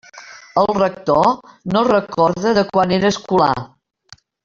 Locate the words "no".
1.73-1.83